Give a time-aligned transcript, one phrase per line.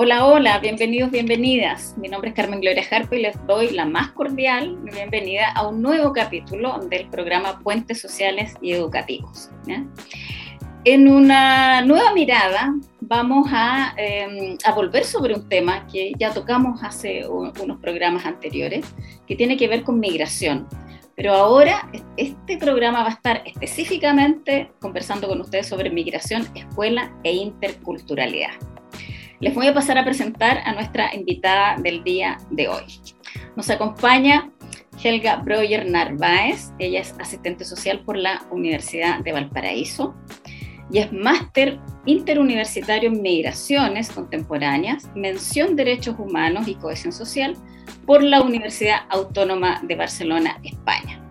[0.00, 1.96] Hola, hola, bienvenidos, bienvenidas.
[1.98, 5.82] Mi nombre es Carmen Gloria Jarpa y les doy la más cordial bienvenida a un
[5.82, 9.50] nuevo capítulo del programa Puentes Sociales y Educativos.
[10.84, 13.48] En una nueva mirada vamos
[13.96, 18.86] em, a, volver sobre un tema que ya tocamos hace unos programas anteriores,
[19.26, 20.68] que tiene que ver con migración.
[21.16, 27.32] Pero ahora este programa va a estar específicamente conversando con ustedes sobre migración, escuela e
[27.32, 28.52] interculturalidad.
[29.40, 32.82] Les voy a pasar a presentar a nuestra invitada del día de hoy.
[33.54, 34.50] Nos acompaña
[35.00, 36.72] Helga Breuer Narváez.
[36.80, 40.16] Ella es asistente social por la Universidad de Valparaíso
[40.90, 47.56] y es máster interuniversitario en migraciones contemporáneas, mención derechos humanos y cohesión social
[48.06, 51.22] por la Universidad Autónoma de Barcelona, España.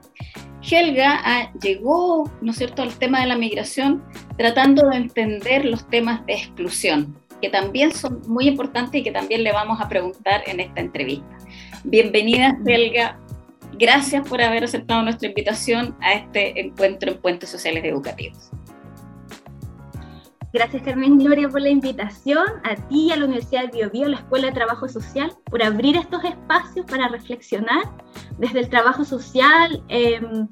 [0.61, 4.03] Helga llegó, ¿no es cierto?, al tema de la migración
[4.37, 9.43] tratando de entender los temas de exclusión, que también son muy importantes y que también
[9.43, 11.37] le vamos a preguntar en esta entrevista.
[11.83, 13.19] Bienvenida, Helga.
[13.79, 18.49] Gracias por haber aceptado nuestra invitación a este encuentro en Puentes Sociales Educativos.
[20.53, 24.17] Gracias Carmen Gloria por la invitación, a ti, a la Universidad de Biobío, a la
[24.17, 27.83] Escuela de Trabajo Social, por abrir estos espacios para reflexionar
[28.39, 30.47] desde el trabajo social, em,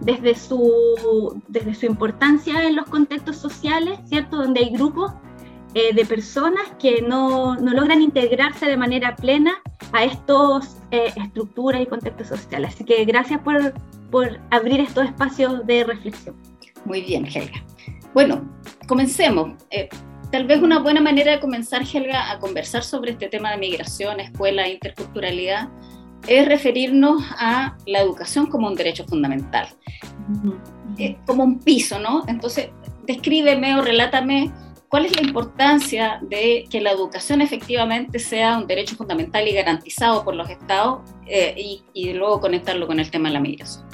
[0.00, 4.36] desde, su, desde su importancia en los contextos sociales, ¿cierto?
[4.36, 5.12] Donde hay grupos
[5.74, 9.52] eh, de personas que no, no, logran integrarse de manera plena
[9.92, 12.74] a estos eh, estructuras y contextos sociales.
[12.74, 13.72] Así que gracias por,
[14.10, 16.34] por abrir estos espacios de reflexión.
[16.84, 17.64] Muy bien, Helga.
[18.14, 18.50] Bueno,
[18.88, 19.52] comencemos.
[19.70, 19.88] Eh,
[20.32, 24.18] tal vez una buena manera de comenzar, Helga, a conversar sobre este tema de migración,
[24.18, 25.68] escuela, interculturalidad,
[26.26, 29.68] es referirnos a la educación como un derecho fundamental,
[31.26, 32.24] como un piso, ¿no?
[32.26, 32.70] Entonces,
[33.06, 34.52] descríbeme o relátame
[34.90, 40.24] ¿Cuál es la importancia de que la educación efectivamente sea un derecho fundamental y garantizado
[40.24, 43.86] por los estados eh, y, luego conectarlo con el tema de la migración?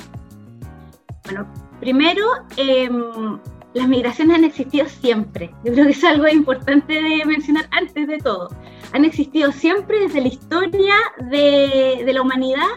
[1.25, 2.25] Bueno, primero,
[2.57, 3.39] em,
[3.75, 5.51] las migraciones han existido siempre.
[5.65, 8.49] Yo creo que es algo importante de mencionar antes de todo.
[8.95, 10.95] Han existido siempre desde la historia
[11.31, 12.69] de, la humanidad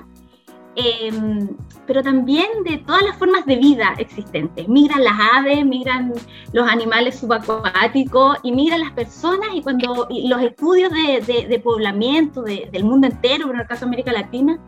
[0.76, 1.50] Em,
[1.90, 4.68] pero también de todas las formas de vida existentes.
[4.68, 6.14] Migran las aves, migran
[6.54, 13.08] los animales subacuáticos y migran las personas y cuando los estudios de, poblamiento del mundo
[13.08, 14.60] entero, en el caso de América Latina,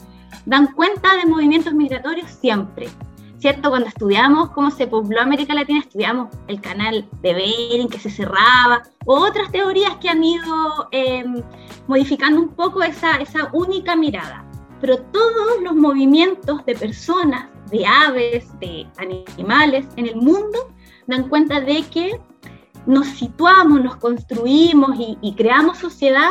[0.47, 2.89] dan cuenta de movimientos migratorios siempre.
[3.37, 3.69] ¿Cierto?
[3.69, 8.81] Cuando estudiamos cómo se pobló América Latina, estudiamos el canal de Bering que se cerraba,
[9.05, 11.43] o otras teorías que han ido em,
[11.85, 14.50] modificando un poco esa, esa única mirada
[14.81, 20.73] pero todos los movimientos de personas, de aves, de animales en el mundo
[21.07, 22.19] dan cuenta de que
[22.87, 26.29] nos situamos, nos construimos y, creamos sociedad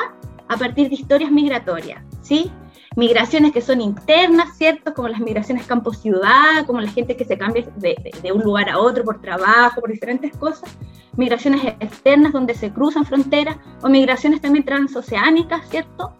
[0.48, 2.50] a partir de historias migratorias, ¿sí?
[2.96, 4.92] Migraciones que son internas, ¿cierto?
[4.94, 8.78] Como las migraciones campo-ciudad, como la gente que se cambia de, de, un lugar a
[8.78, 10.76] otro por trabajo, por diferentes cosas.
[11.16, 16.16] Migraciones externas donde se cruzan fronteras, o migraciones también transoceánicas, ¿cierto?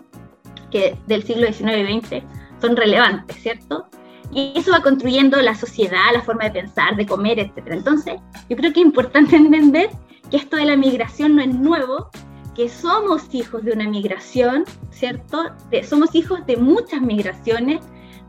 [0.71, 2.23] Que del siglo XIX y XX
[2.61, 3.87] son relevantes, ¿cierto?
[4.33, 7.67] Y eso va construyendo la sociedad, la forma de pensar, de comer, etc.
[7.67, 9.91] Entonces, yo creo que es importante entender
[10.31, 12.11] que esto de la migración no es nuevo,
[12.55, 15.51] que somos hijos de una migración, ¿cierto?
[15.89, 17.81] somos hijos de muchas migraciones,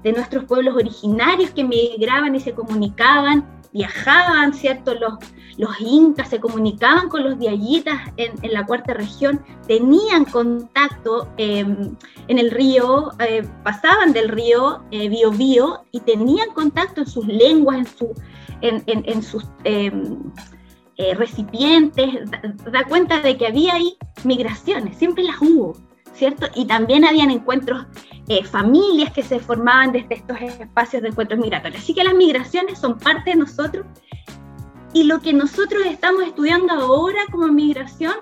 [0.03, 4.94] de nuestros pueblos originarios que migraban y se comunicaban, viajaban, ¿cierto?
[4.96, 5.14] Los,
[5.58, 11.96] los incas se comunicaban con los diayitas en, en la cuarta región, tenían contacto em,
[12.28, 17.78] en el río, eh, pasaban del río eh, Biobío y tenían contacto en sus lenguas,
[17.78, 18.14] en, su,
[18.62, 20.18] en, en, sus em,
[20.98, 22.30] eh, recipientes,
[22.72, 25.76] da cuenta de que había ahí migraciones, siempre las hubo.
[26.14, 26.48] ¿cierto?
[26.56, 27.86] Y también habían encuentros,
[28.31, 31.81] eh, familias que se formaban desde estos espacios de encuentros migratorios.
[31.81, 33.86] Así que las migraciones son parte de nosotros
[34.94, 38.13] y lo que nosotros estamos estudiando ahora como migración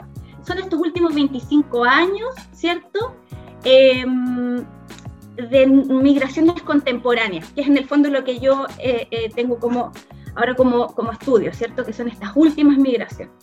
[0.41, 3.15] son estos últimos 25 años, ¿cierto?
[3.63, 4.65] Em,
[5.35, 9.91] de migraciones contemporáneas, que es en el fondo lo que yo eh, eh, tengo como
[10.33, 11.85] ahora como, como estudio, ¿cierto?
[11.85, 13.35] Que son estas últimas migraciones.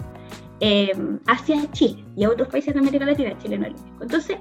[0.59, 4.03] Em, hacia Chile y a otros países de América Latina, Chile no único.
[4.03, 4.39] Entonces,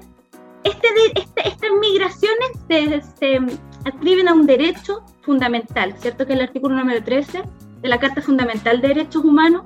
[0.66, 6.26] este, este, estas migraciones se, se, a un derecho fundamental, ¿cierto?
[6.26, 7.42] Que es el artículo número 13
[7.82, 9.64] de la Carta Fundamental de Derechos Humanos,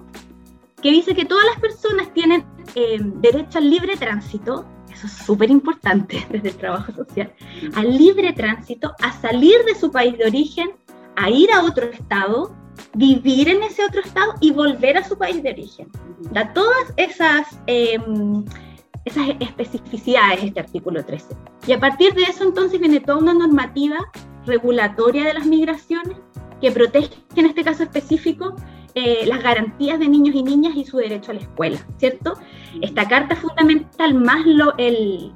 [0.83, 2.45] que dice que todas las personas tienen
[2.75, 7.33] em, derecho al libre tránsito, eso es súper importante desde el trabajo social,
[7.75, 10.71] al libre tránsito, a salir de su país de origen,
[11.17, 12.55] a ir a otro estado,
[12.95, 15.89] vivir en ese otro estado y volver a su país de origen.
[16.33, 18.45] Da todas esas em,
[19.05, 21.37] esas especificidades de este artículo 13.
[21.67, 23.99] Y a partir de eso entonces viene toda una normativa
[24.47, 26.17] regulatoria de las migraciones
[26.61, 28.55] que protege en este caso específico
[28.95, 32.35] eh, las garantías de niños y niñas y su derecho a la escuela, ¿cierto?
[32.81, 35.31] Esta carta fundamental más lo, eh,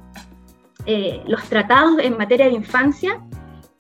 [1.27, 3.25] los tratados en materia de infancia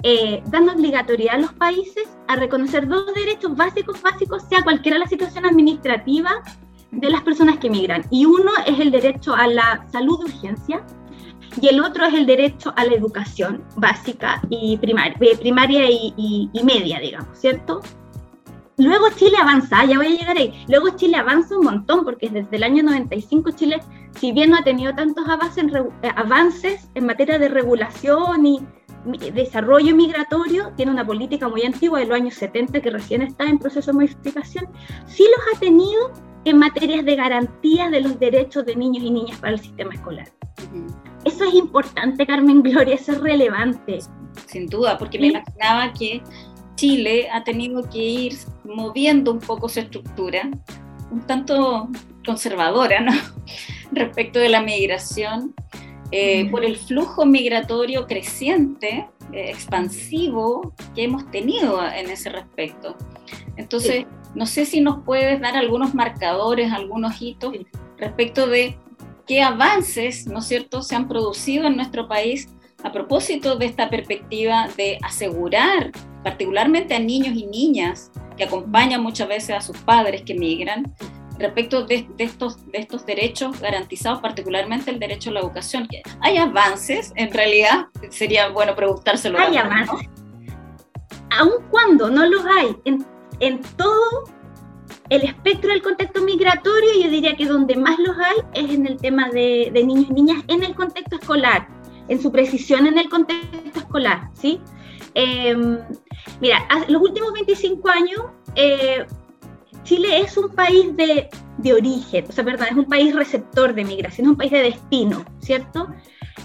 [0.04, 5.06] eh, dan obligatoriedad a los países a reconocer dos derechos básicos, básicos, sea cualquiera la
[5.06, 6.42] situación administrativa
[6.94, 8.04] de las personas que migran.
[8.10, 10.84] Y uno es el derecho a la salud de urgencia
[11.60, 16.98] y el otro es el derecho a la educación básica y primaria, primaria y media,
[16.98, 17.80] digamos, ¿cierto?
[18.76, 20.52] Luego Chile avanza, ya voy a llegar ahí.
[20.66, 23.80] Luego Chile avanza un montón, porque desde el año 95 Chile,
[24.18, 25.64] si bien no ha tenido tantos avances
[26.02, 28.60] eh, avances en materia de regulación y
[29.32, 33.58] desarrollo migratorio, tiene una política muy antigua de los años 70 que recién está en
[33.58, 34.66] proceso de modificación,
[35.06, 36.10] sí los ha tenido
[36.44, 40.28] en materias de garantías de los derechos de niños y niñas para el sistema escolar.
[41.24, 44.00] Eso es importante, Carmen Gloria, eso es relevante.
[44.46, 46.22] Sin duda, porque me imaginaba que
[46.76, 50.50] Chile ha tenido que ir moviendo un poco su estructura,
[51.10, 51.88] un tanto
[52.26, 53.12] conservadora, ¿no?
[53.92, 55.54] respecto de la migración,
[56.10, 62.96] eh, por el flujo migratorio creciente, eh, expansivo que hemos tenido en ese respecto.
[63.56, 67.54] Entonces, no sé si nos puedes dar algunos marcadores, algunos hitos
[67.96, 68.78] respecto de
[69.26, 72.48] qué avances, ¿no es cierto?, se han producido en nuestro país
[72.82, 75.90] a propósito de esta perspectiva de asegurar
[76.22, 80.94] particularmente a niños y niñas que acompañan muchas veces a sus padres que migran,
[81.38, 85.88] respecto de, estos, de estos derechos garantizados, particularmente el derecho a la educación.
[86.20, 87.12] ¿Hay avances?
[87.16, 89.38] En realidad, sería bueno preguntárselo.
[89.38, 90.08] Hay avances.
[91.30, 93.04] Aun cuando no los hay en,
[93.40, 94.24] en todo
[95.10, 98.96] el espectro del contexto migratorio, yo diría que donde más los hay es en el
[98.96, 101.68] tema de, de niños y niñas en el contexto escolar,
[102.08, 104.60] en su precisión en el contexto escolar, ¿sí?
[105.14, 105.78] Em,
[106.40, 108.20] mira, los últimos 25 años,
[108.56, 109.06] eh,
[109.84, 111.28] Chile es un país de,
[111.72, 115.24] origen, o sea, perdón, es un país receptor de migración, es un país de destino,
[115.38, 115.88] ¿cierto?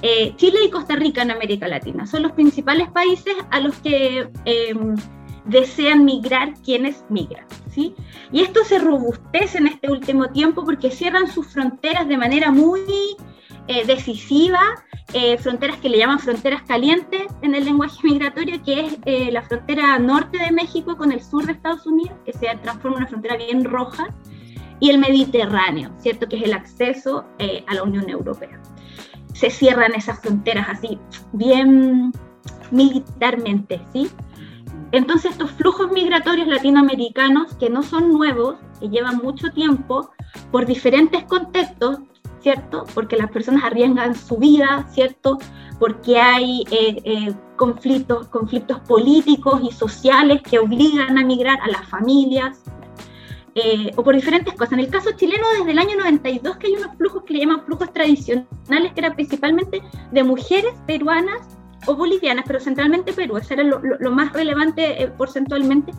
[0.02, 4.30] Eh, Chile y Costa Rica en América Latina son los principales países a los que
[4.46, 4.96] em,
[5.46, 7.96] desean migrar quienes migran, ¿sí?
[8.32, 12.82] Y esto se robustece en este último tiempo porque cierran sus fronteras de manera muy
[13.68, 14.60] eh, decisiva,
[15.14, 19.44] eh, fronteras que le llaman fronteras calientes en el lenguaje migratorio, que es eh, la
[19.44, 23.08] frontera norte de México con el sur de Estados Unidos, que se transforma en una
[23.08, 24.08] frontera bien roja,
[24.80, 26.28] y el Mediterráneo, ¿cierto?
[26.28, 27.26] Que es el acceso
[27.68, 28.62] a la Unión Europea.
[29.34, 30.98] Se cierran esas fronteras así,
[31.34, 32.14] bien
[32.72, 34.10] militarmente, ¿sí?
[34.92, 40.12] Entonces estos flujos migratorios latinoamericanos, que no son nuevos, que llevan mucho tiempo,
[40.52, 42.00] por diferentes contextos,
[42.42, 42.86] ¿cierto?
[42.94, 45.38] Porque las personas arriesgan su vida, ¿cierto?
[45.80, 51.88] Porque hay eh, eh, conflictos, conflictos políticos y sociales que obligan a migrar a las
[51.88, 52.64] familias,
[53.56, 54.74] eh, o por diferentes cosas.
[54.74, 57.66] En el caso chileno, desde el año 92 que hay unos flujos que le llaman
[57.66, 59.82] flujos tradicionales, que eran principalmente
[60.12, 65.92] de mujeres peruanas o bolivianas, pero centralmente Perú, eso era lo, lo más relevante porcentualmente,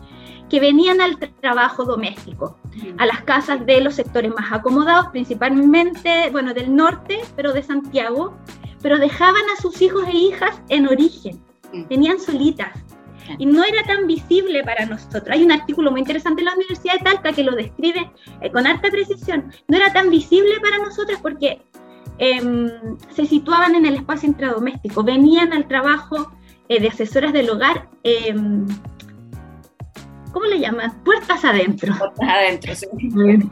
[0.51, 2.59] que venían al trabajo doméstico,
[2.97, 8.37] a las casas de los sectores más acomodados, principalmente, bueno, del norte, pero de Santiago,
[8.81, 11.41] pero dejaban a sus hijos e hijas en origen,
[11.87, 12.71] tenían solitas.
[13.37, 15.29] Y no era tan visible para nosotros.
[15.29, 18.67] Hay un artículo muy interesante en la Universidad de Talca que lo describe eh, con
[18.67, 19.53] alta precisión.
[19.69, 21.61] No era tan visible para nosotros porque
[22.21, 22.69] em,
[23.09, 26.31] se situaban en el espacio intradoméstico, venían al trabajo
[26.69, 28.67] eh, de asesoras del hogar em,
[30.31, 31.03] ¿cómo le llaman?
[31.03, 31.95] Puertas adentro.
[31.97, 32.87] Puertas adentro, sí.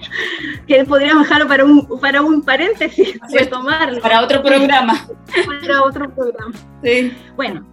[0.68, 4.02] Que podríamos dejarlo para un, para un paréntesis, retomarlo.
[4.02, 5.08] Para otro programa.
[5.62, 6.54] para otro programa.
[6.84, 7.14] Sí.
[7.36, 7.68] Bueno,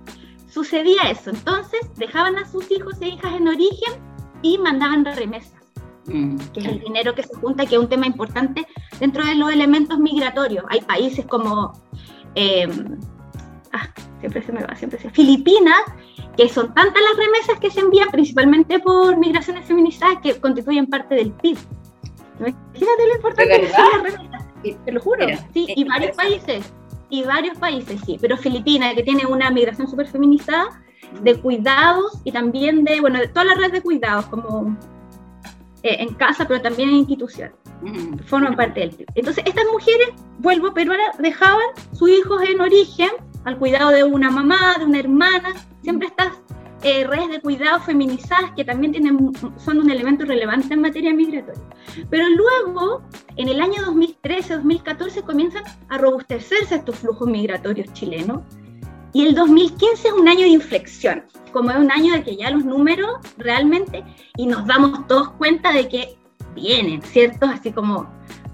[0.49, 1.31] sucedía eso.
[1.31, 3.95] Entonces, dejaban a sus hijos e hijas en origen
[4.43, 5.56] y mandaban remesas.
[6.07, 8.67] Mm, que es el dinero que se junta, que es un tema importante
[9.01, 10.65] dentro de los elementos migratorios.
[10.69, 11.73] Hay países como
[12.37, 12.69] eh,
[13.73, 13.89] ah,
[14.21, 15.81] siempre se me va, siempre se Filipinas,
[16.37, 21.15] que son tantas las remesas que se envían principalmente por migraciones feminizadas que constituyen parte
[21.15, 21.59] del PIB.
[22.39, 24.47] Imagínate lo importante que son las remesas,
[24.85, 25.27] te lo juro.
[25.55, 26.73] Sí, y varios países,
[27.09, 30.83] y varios países, sí, pero Filipinas, que tiene una migración súper feminizada,
[31.23, 34.77] de cuidados y también de, bueno, de toda la red de cuidados, como
[35.83, 37.55] eh, en casa, pero también en instituciones.
[38.27, 39.07] Forman parte del PIB.
[39.15, 43.11] Entonces, estas mujeres, vuelvo, pero ahora dejaban sus hijos en origen
[43.45, 46.33] al cuidado de una mamá, de una hermana, siempre estás
[46.83, 51.63] eh, redes de cuidado feminizadas que también tienen, son un elemento relevante en materia migratoria.
[52.11, 53.03] Pero luego,
[53.37, 58.43] en el año 2013-2014, comienzan a robustecerse estos flujos migratorios chilenos.
[59.13, 62.51] Y el 2015 es un año de inflexión, como es un año de que ya
[62.51, 64.05] los números realmente,
[64.37, 66.19] y nos damos todos cuenta de que
[66.55, 67.47] vienen, ¿cierto?
[67.47, 68.09] Así como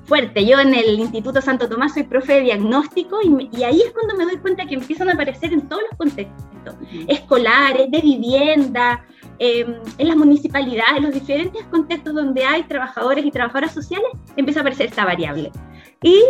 [0.05, 0.45] fuerte.
[0.45, 4.25] Yo en el Instituto Santo Tomás soy profe de diagnóstico y, ahí es cuando me
[4.25, 6.75] doy cuenta que empiezan a aparecer en todos los contextos,
[7.07, 9.05] escolares, de vivienda,
[9.39, 14.61] em, en las municipalidades, en los diferentes contextos donde hay trabajadores y trabajadoras sociales, empieza
[14.61, 15.51] a aparecer esta variable.
[16.03, 16.21] Y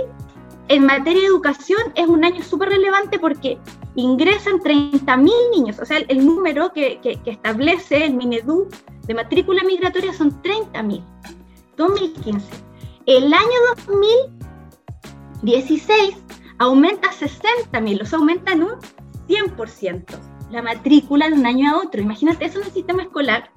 [0.68, 3.58] en materia de educación es un año súper relevante porque
[3.94, 8.68] ingresan 30.000 niños, o sea, el, número que, que, que, establece el Minedu
[9.06, 11.04] de matrícula migratoria son 30.000.
[11.76, 12.48] 2015.
[13.06, 13.42] El año
[13.86, 16.16] 2016
[16.58, 18.74] aumenta 60.000, o sea, aumenta en un
[19.28, 20.04] 100%
[20.50, 22.00] la matrícula de un año a otro.
[22.00, 23.50] Imagínate eso en el sistema escolar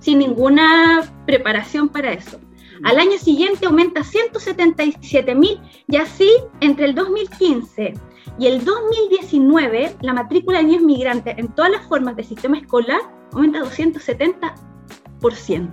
[0.00, 2.40] sin ninguna preparación para eso.
[2.84, 6.30] Al año siguiente aumenta 177.000 y así
[6.60, 7.94] entre el 2015
[8.38, 13.00] y el 2019 la matrícula de niños migrantes en todas las formas del sistema escolar
[13.32, 15.70] aumenta 270%.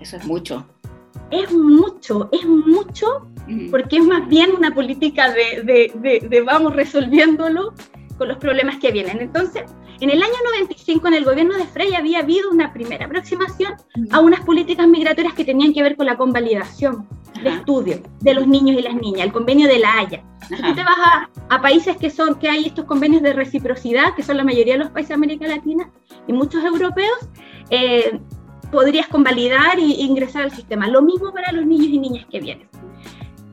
[0.00, 0.66] Eso es mucho
[1.30, 3.26] es mucho, es mucho,
[3.70, 7.74] porque es más bien una política de, de, vamos resolviéndolo
[8.18, 9.20] con los problemas que vienen.
[9.20, 9.64] Entonces,
[10.00, 13.74] en el año 95, en el gobierno de Frey, había habido una primera aproximación
[14.10, 17.08] a unas políticas migratorias que tenían que ver con la convalidación
[17.42, 20.24] de estudio de los niños y las niñas, el convenio de la Haya.
[20.48, 24.14] Si tú te vas a, a, países que son que hay estos convenios de reciprocidad,
[24.14, 25.90] que son la mayoría de los países de América Latina
[26.26, 27.28] y muchos europeos,
[27.70, 28.20] eh,
[28.70, 30.88] podrías convalidar e ingresar al sistema.
[30.88, 32.68] Lo mismo para los niños y niñas que vienen.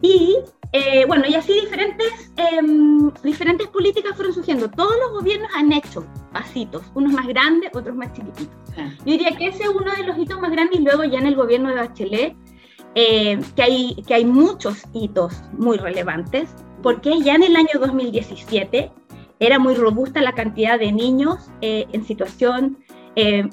[0.04, 0.38] Y
[0.74, 4.70] eh, bueno, y así diferentes, em, diferentes políticas fueron surgiendo.
[4.70, 8.56] Todos los gobiernos han hecho pasitos, unos más grandes, otros más chiquititos.
[8.76, 11.28] Yo diría que ese es uno de los hitos más grandes y luego ya en
[11.28, 12.36] el gobierno de Bachelet,
[12.96, 18.92] eh, que, hay, que hay muchos hitos muy relevantes, porque ya en el año 2017
[19.40, 22.78] era muy robusta la cantidad de niños eh, en situación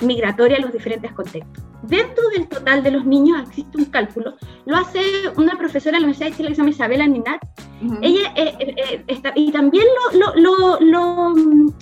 [0.00, 1.69] migratoria en los diferentes contextos.
[1.82, 4.34] Dentro del total de los niños existe un cálculo,
[4.66, 5.00] lo hace
[5.36, 7.42] una profesora de la Universidad de Chile que se llama Isabela Ninat,
[8.02, 11.34] ella eh, eh, está, y también lo, lo, lo,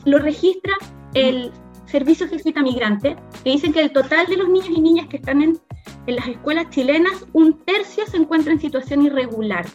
[0.04, 0.74] lo, registra
[1.14, 1.50] el
[1.86, 5.42] Servicio Jesuita Migrante, que dicen que el total de los niños y niñas que están
[5.42, 5.58] en,
[6.06, 9.66] en las escuelas chilenas, un tercio se encuentra en situación irregular,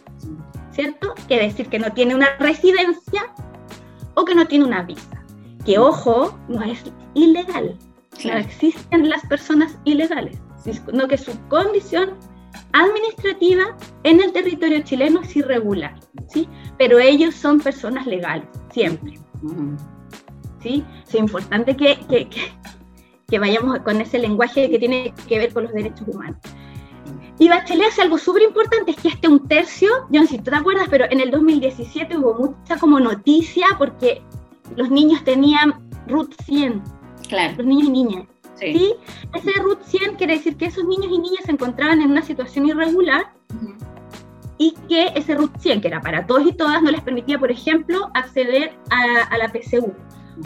[0.70, 1.14] ¿cierto?
[1.28, 3.34] Quiere decir que no tiene una residencia
[4.14, 5.22] o que no tiene una visa.
[5.66, 6.82] Que ojo, no es
[7.14, 7.78] ilegal,
[8.24, 12.10] no existen las personas ilegales, sino que su condición
[12.72, 15.94] administrativa en el territorio chileno es irregular,
[16.28, 16.48] ¿sí?
[16.78, 19.14] Pero ellos son personas legales, siempre.
[20.60, 20.84] ¿Sí?
[21.06, 22.28] Es importante que, que,
[23.28, 26.38] que, vayamos con ese lenguaje que tiene que ver con los derechos humanos.
[27.38, 30.38] Y Bachelet hace algo súper importante, es que este un tercio, yo no sé si
[30.38, 34.22] tú te acuerdas, pero en el 2017 hubo mucha como noticia porque
[34.76, 35.74] los niños tenían
[36.06, 36.82] RUT 100,
[37.34, 37.54] Claro.
[37.58, 38.26] Los niños y niñas.
[38.54, 38.94] Sí.
[39.34, 42.68] Ese RUT 100 quiere decir que esos niños y niñas se encontraban en una situación
[42.68, 43.32] irregular
[44.58, 47.50] y que ese RUT 100, que era para todos y todas, no les permitía, por
[47.50, 49.92] ejemplo, acceder a, la PCU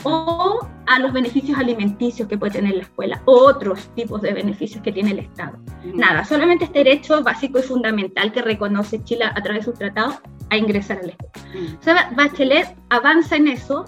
[0.04, 4.83] o a los beneficios alimenticios que puede tener la escuela, o otros tipos de beneficios
[4.83, 5.59] que tiene el Estado.
[5.95, 10.16] Nada, solamente este derecho básico y fundamental que reconoce Chile a través de sus tratados
[10.50, 11.78] a ingresar a la escuela.
[11.78, 13.85] O sea, Bachelet avanza en eso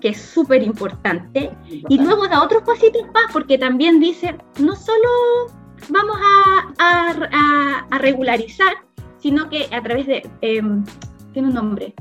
[0.00, 5.08] que es súper importante, y luego da otros pasitos más, porque también dice, no solo
[5.88, 6.16] vamos
[6.78, 8.72] a, a, regularizar,
[9.18, 10.84] sino que a través de, em,
[11.32, 11.94] tiene un nombre,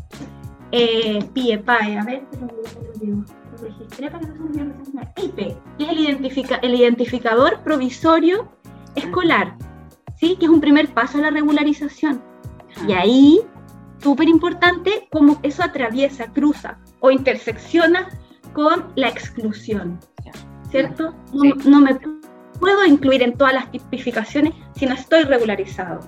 [0.72, 2.24] eh, PIEPAE, a ver,
[3.02, 3.26] lo
[3.62, 5.36] registré para que IP,
[5.78, 8.50] que es el, identifica, el identificador provisorio
[8.96, 9.58] escolar,
[10.18, 10.38] ¿sí?
[10.38, 12.22] que es un primer paso a la regularización.
[12.88, 13.42] Y ahí,
[13.98, 18.10] súper importante, cómo eso atraviesa, cruza o intersecciona
[18.54, 20.00] con la exclusión,
[20.70, 21.14] ¿cierto?
[21.66, 21.98] No, me
[22.60, 26.00] puedo incluir en todas las tipificaciones si no estoy regularizado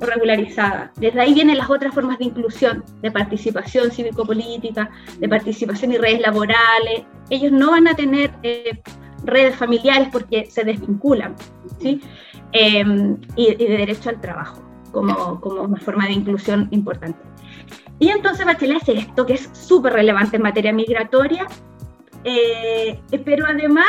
[0.00, 0.92] o regularizada.
[0.96, 6.20] Desde ahí vienen las otras formas de inclusión, de participación cívico-política, de participación y redes
[6.20, 7.04] laborales.
[7.30, 8.80] Ellos no van a tener eh,
[9.24, 11.34] redes familiares porque se desvinculan,
[11.80, 12.00] ¿sí?
[12.52, 14.62] Em, y, y, de derecho al trabajo
[14.92, 17.18] como, como una forma de inclusión importante.
[17.98, 21.46] Y entonces Bachelet hace esto, que es súper relevante en materia migratoria,
[22.24, 23.86] eh, pero además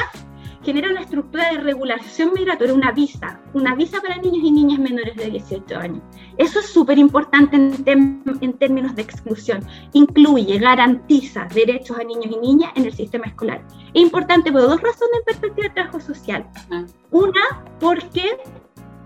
[0.64, 5.16] genera una estructura de regulación migratoria, una visa, una visa para niños y niñas menores
[5.16, 6.02] de 18 años.
[6.38, 9.66] Eso es súper importante en, en, términos de exclusión.
[9.94, 13.66] Incluye, garantiza derechos a niños y niñas en el sistema escolar.
[13.94, 16.46] Es importante por dos razones en perspectiva de trabajo social.
[16.70, 16.84] Ah.
[17.12, 18.38] Una, porque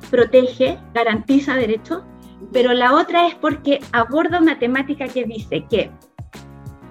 [0.09, 2.01] protege, garantiza derechos,
[2.51, 5.91] pero la otra es porque aborda una temática que dice que,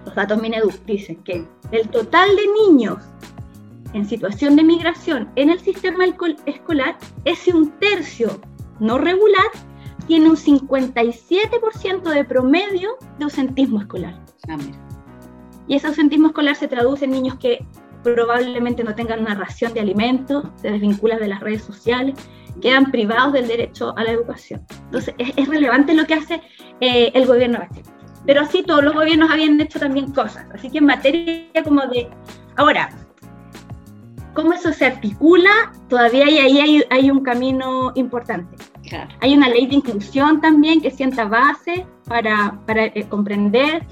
[0.04, 2.98] los datos Mineduc dicen que el total de niños
[3.92, 6.04] en situación de migración en el sistema
[6.46, 8.40] escolar, ese un tercio
[8.78, 9.46] no regular
[10.06, 14.20] tiene un 57% de promedio de ausentismo escolar.
[14.48, 14.56] Ah,
[15.68, 17.64] y ese ausentismo escolar se traduce en niños que
[18.02, 22.16] probablemente no tengan una ración de alimentos, se desvinculan de las redes sociales,
[22.60, 24.64] quedan privados del derecho a la educación.
[24.84, 26.42] Entonces, es, relevante lo que hace
[26.80, 27.82] eh, el gobierno de
[28.26, 30.46] Pero así todos los gobiernos habían hecho también cosas.
[30.54, 32.08] Así que en materia como de...
[32.56, 32.90] Ahora,
[34.34, 38.56] cómo eso se articula, todavía hay, ahí hay, un camino importante.
[39.20, 43.86] Hay una ley de inclusión también que sienta base para, para eh, comprender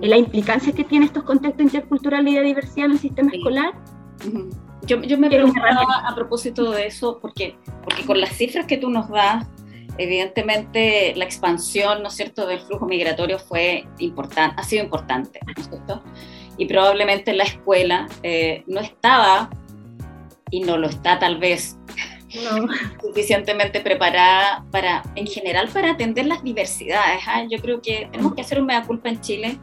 [0.00, 3.74] eh, la implicancia que tiene estos contextos interculturales y de diversidad en el sistema escolar.
[4.90, 8.90] Yo, yo, me preguntaba a propósito de eso, porque, porque con las cifras que tú
[8.90, 9.46] nos das,
[9.98, 15.52] evidentemente la expansión, ¿no es cierto?, del flujo migratorio fue importante, ha sido importante, ¿no
[15.56, 16.02] es cierto?
[16.58, 19.48] Y probablemente la escuela eh, no estaba
[20.50, 21.78] y no lo está tal vez
[23.00, 27.22] suficientemente preparada para, en general, para atender las diversidades.
[27.28, 27.44] ¿ah?
[27.48, 29.56] Yo creo que tenemos que hacer un mea culpa en Chile,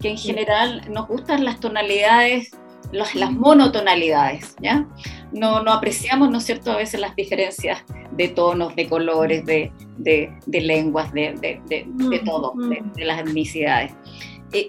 [0.00, 2.52] que en general nos gustan las tonalidades,
[2.92, 4.86] las, las monotonalidades, ¿ya?
[5.32, 9.72] No, no apreciamos, ¿no es cierto?, a veces las diferencias de tonos, de colores, de,
[9.98, 13.92] de, de lenguas, de, de, de todo, de, las etnicidades.
[14.52, 14.66] Eh,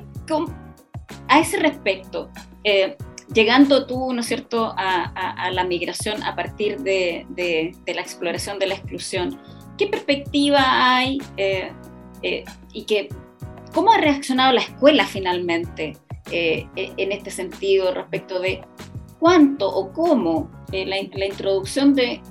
[1.27, 2.29] a ese respecto,
[2.63, 2.95] eh,
[3.33, 7.25] llegando tú, ¿no es cierto?, a, la migración a partir de,
[7.85, 9.39] la exploración de la exclusión,
[9.77, 10.61] ¿qué perspectiva
[10.95, 11.71] hay eh,
[12.21, 13.09] eh, y que,
[13.73, 15.97] cómo ha reaccionado la escuela finalmente
[16.31, 18.61] eh, en este sentido respecto de
[19.19, 22.21] cuánto o cómo la, introducción de,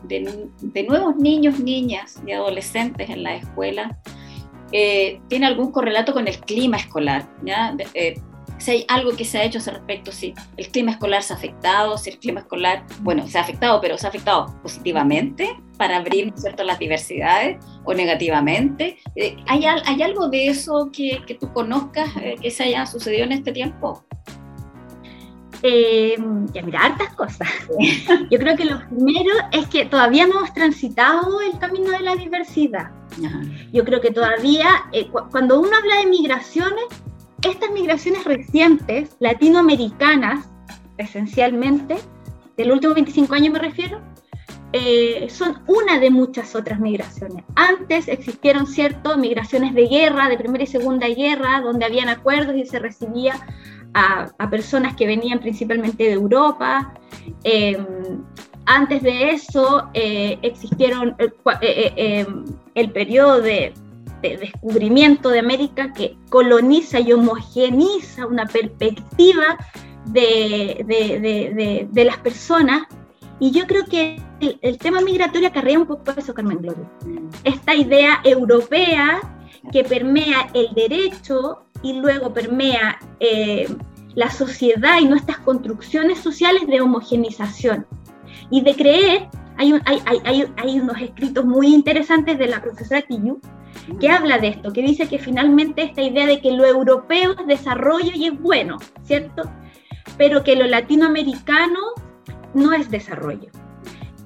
[0.88, 3.98] nuevos niños, niñas y adolescentes en la escuela
[4.70, 7.28] tiene algún correlato con el clima escolar?
[7.44, 7.76] ¿ya?
[8.60, 11.36] si hay algo que se ha hecho ese respecto, si el clima escolar se ha
[11.36, 15.96] afectado, si el clima escolar, bueno, se ha afectado, pero se ha afectado positivamente para
[15.96, 16.62] abrir ¿cierto?
[16.62, 18.98] las diversidades o negativamente.
[19.16, 23.24] Eh, ¿hay, ¿Hay algo de eso que, que tú conozcas eh, que se haya sucedido
[23.24, 24.04] en este tiempo?
[25.62, 26.16] Eh,
[26.52, 27.48] ya mira, hartas cosas.
[28.30, 32.14] Yo creo que lo primero es que todavía no hemos transitado el camino de la
[32.14, 32.90] diversidad.
[33.72, 34.68] Yo creo que todavía,
[35.30, 36.84] cuando uno habla de migraciones,
[37.42, 40.46] estas migraciones recientes, latinoamericanas,
[40.98, 41.96] esencialmente,
[42.58, 44.02] del último 25 años me refiero,
[44.72, 47.44] eh, son una de muchas otras migraciones.
[47.54, 52.66] Antes existieron ciertas migraciones de guerra, de Primera y Segunda Guerra, donde habían acuerdos y
[52.66, 53.34] se recibía
[53.94, 56.94] a, personas que venían principalmente de Europa.
[57.42, 57.84] Em,
[58.66, 63.74] antes de eso eh, existieron eh, em, el periodo de
[64.22, 69.56] de descubrimiento de América que coloniza y homogeniza una perspectiva
[70.06, 72.82] de, de, de, las personas.
[73.38, 76.90] Y yo creo que el, tema migratorio acarrea un poco eso, Carmen Gloria.
[77.44, 79.20] Esta idea europea
[79.72, 83.68] que permea el derecho y luego permea eh,
[84.14, 87.86] la sociedad y nuestras construcciones sociales de homogenización.
[88.50, 93.40] Y de creer, hay, hay, hay, hay unos escritos muy interesantes de la profesora Quillu,
[94.00, 97.46] que habla de esto, que dice que finalmente esta idea de que lo europeo es
[97.46, 99.42] desarrollo y es bueno, ¿cierto?
[100.16, 101.78] Pero que lo latinoamericano
[102.54, 103.50] no es desarrollo.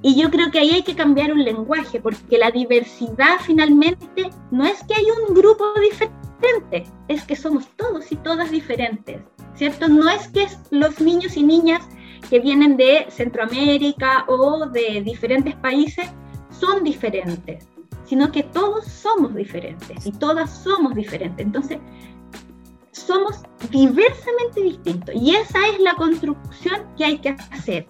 [0.07, 4.65] Y yo creo que ahí hay que cambiar un lenguaje, porque la diversidad finalmente no
[4.65, 9.23] es que hay un grupo diferente, es que somos todos y todas diferentes,
[9.55, 9.89] ¿cierto?
[9.89, 11.89] No es que los niños y niñas
[12.29, 16.07] que vienen de Centroamérica o de diferentes países
[16.51, 17.67] son diferentes
[18.05, 21.45] sino que todos somos diferentes y todas somos diferentes.
[21.45, 21.79] Entonces,
[22.93, 27.89] somos diversamente distintos y esa es la construcción que hay que hacer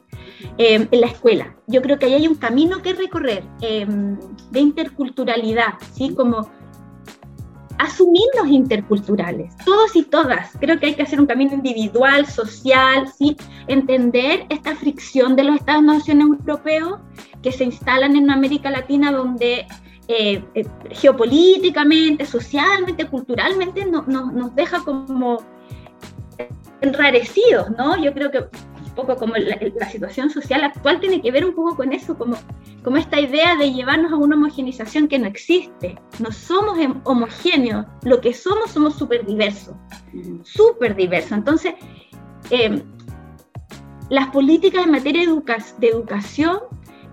[0.59, 1.55] em, en la escuela.
[1.67, 4.19] Yo creo que ahí hay un camino que recorrer em,
[4.51, 6.15] de interculturalidad, ¿sí?
[6.15, 6.51] Como
[7.79, 10.53] asumirnos interculturales, todos y todas.
[10.61, 13.37] Creo que hay que hacer un camino individual, social, ¿sí?
[13.67, 17.01] entender esta fricción de los Estados-nación europeos
[17.43, 19.67] que se instalan en América Latina donde
[20.09, 25.39] eh, eh, geopolíticamente, socialmente, culturalmente, no, nos deja como
[26.81, 27.97] enrarecidos, ¿no?
[28.03, 28.45] Yo creo que
[28.95, 32.37] poco como la, situación social actual tiene que ver un poco con eso, como,
[32.83, 35.99] como esta idea de llevarnos a una homogenización que no existe.
[36.19, 39.75] No somos homogéneos, lo que somos somos súper diversos,
[40.43, 41.33] súper diversos.
[41.33, 41.75] Entonces,
[42.51, 42.83] eh,
[44.11, 45.23] las políticas en materia
[45.79, 46.59] de, educación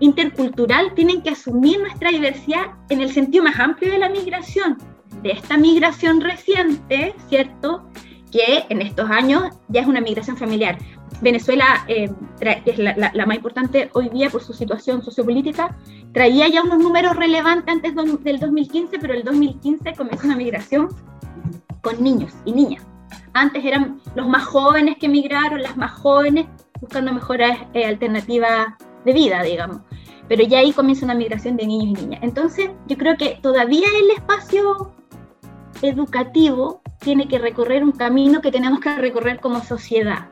[0.00, 4.78] intercultural tienen que asumir nuestra diversidad en el sentido más amplio de la migración,
[5.22, 7.88] de esta migración reciente, ¿cierto?
[8.30, 10.78] Que en estos años ya es una migración familiar.
[11.22, 12.94] Venezuela, eh, que es la,
[13.26, 15.76] más importante hoy día por su situación sociopolítica,
[16.12, 20.88] traía ya unos números relevantes antes del 2015, pero el 2015 comenzó una migración
[21.80, 22.84] con niños y niñas.
[23.34, 26.46] Antes eran los más jóvenes que migraron, las más jóvenes
[26.80, 29.80] buscando mejores eh, alternativas de vida, digamos.
[30.28, 32.20] Pero ya ahí comienza una migración de niños y niñas.
[32.24, 34.92] Entonces, yo creo que todavía el espacio
[35.82, 40.28] educativo tiene que recorrer un camino que tenemos que recorrer como sociedad,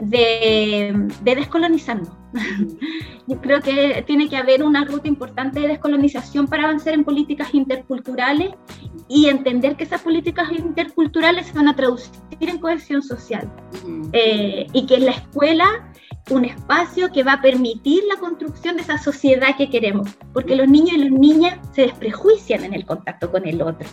[0.00, 2.10] de, de descolonizarnos.
[3.26, 7.54] Yo creo que tiene que haber una ruta importante de descolonización para avanzar en políticas
[7.54, 8.50] interculturales
[9.08, 13.50] y entender que esas políticas interculturales se van a traducir en cohesión social
[14.12, 15.92] eh, y que es la escuela
[16.30, 20.68] un espacio que va a permitir la construcción de esa sociedad que queremos, porque los
[20.68, 23.88] niños y las niñas se desprejuician en el contacto con el otro.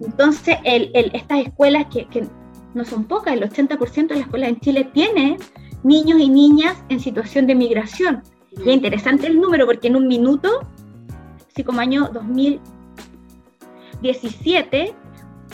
[0.00, 2.26] Entonces, el, estas escuelas que, que,
[2.74, 5.38] no son pocas, el 80% de las escuelas en Chile tienen
[5.82, 8.22] niños y niñas en situación de migración.
[8.52, 10.60] Y es interesante el número porque en un minuto,
[11.50, 14.94] así como año 2017,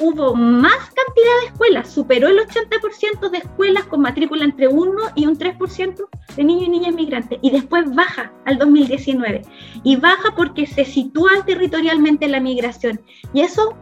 [0.01, 5.27] hubo más cantidad de escuelas, superó el 80% de escuelas con matrícula entre 1 y
[5.27, 9.43] un 3% de niños y niñas migrantes, y después baja al 2019.
[9.85, 13.01] Y baja porque se sitúa territorialmente la migración.
[13.33, 13.75] Y eso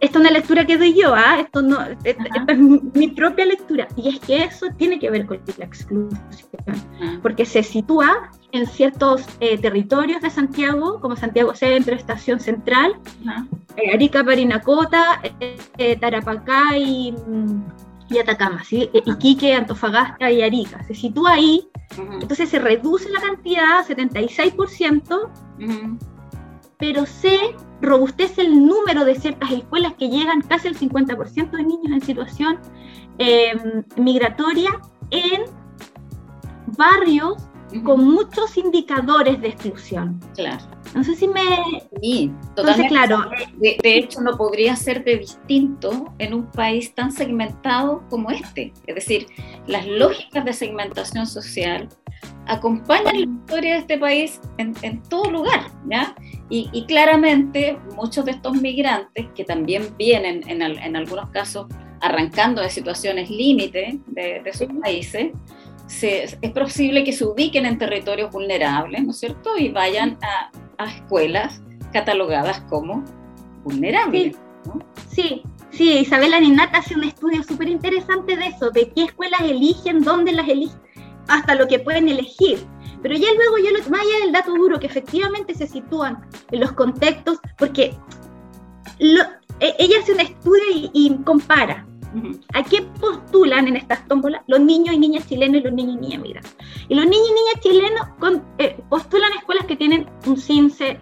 [0.00, 1.40] esta es una lectura que doy yo, ¿ah?
[1.40, 5.40] esto no, esta, es mi propia lectura, y es que eso tiene que ver con
[5.58, 6.20] la exclusión,
[6.68, 7.18] ah.
[7.22, 12.96] porque se sitúa en ciertos eh, territorios de Santiago, como Santiago Centro, Estación Central,
[13.76, 17.14] eh, Arica, Parinacota, eh, Tarapacá y,
[18.08, 18.90] y Atacama, ¿sí?
[18.92, 20.82] Iquique, Antofagasta y Arica.
[20.84, 21.68] Se sitúa ahí,
[22.20, 25.30] entonces se reduce la cantidad a 76%,
[26.78, 27.38] pero se
[27.80, 32.58] robustece el número de ciertas escuelas que llegan casi el 50% de niños en situación
[33.18, 34.70] em, migratoria
[35.10, 35.44] en
[36.76, 37.48] barrios
[37.82, 40.20] con muchos indicadores de exclusión.
[40.34, 40.64] Claro.
[40.94, 41.40] No sé si me...
[42.00, 42.88] Sí, totalmente.
[42.88, 43.30] claro.
[43.58, 48.72] De, hecho, no podría ser de distinto en un país tan segmentado como este.
[48.86, 49.26] Es decir,
[49.66, 51.88] las lógicas de segmentación social
[52.46, 56.14] acompañan la historia de este país en, en todo lugar, ¿ya?
[56.48, 61.66] Y, claramente muchos de estos migrantes, que también vienen en, en algunos casos
[62.00, 65.32] arrancando de situaciones límite de, sus países,
[65.88, 69.56] es posible que se ubiquen en territorios vulnerables, ¿no es cierto?
[69.56, 70.50] Y vayan a,
[70.82, 71.60] a escuelas
[71.92, 73.04] catalogadas como
[73.64, 74.36] vulnerables.
[75.08, 80.02] Sí, sí, Isabel Aninata hace un estudio súper interesante de eso, de qué escuelas eligen,
[80.02, 80.80] dónde las eligen,
[81.28, 82.58] hasta lo que pueden elegir.
[83.02, 86.60] Pero ya luego, yo lo, más allá del dato duro, que efectivamente se sitúan en
[86.60, 87.94] los contextos, porque
[88.98, 91.86] e, ella hace un estudio y, compara.
[92.54, 96.00] ¿A qué postulan en estas tómbolas los niños y niñas chilenos y los niños y
[96.00, 96.56] niñas migrantes?
[96.88, 98.06] Y los niños y niñas chilenos
[98.58, 101.00] eh, postulan escuelas que tienen un CINCE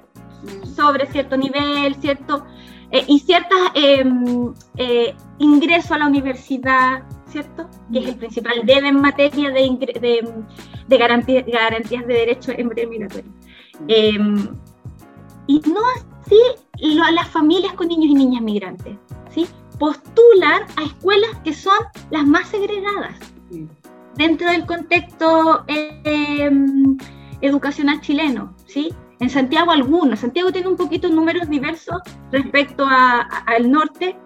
[0.76, 2.44] sobre cierto nivel, cierto,
[2.90, 7.68] eh, y ciertos em, eh, ingresos a la universidad, ¿cierto?
[7.92, 9.62] Que es el principal debe en materia de,
[10.00, 10.44] de,
[10.86, 13.32] de garantías de derechos en materia migratoria.
[13.88, 14.48] Em,
[15.46, 16.36] y no así
[16.78, 18.96] lo, a las familias con niños y niñas migrantes,
[19.30, 19.46] ¿sí?
[19.78, 21.78] Postular a escuelas que son
[22.10, 23.16] las más segregadas
[24.16, 26.96] dentro del contexto em,
[27.40, 28.92] educacional chileno, ¿sí?
[29.20, 34.16] En Santiago algunos, Santiago tiene un poquito números diversos respecto al norte,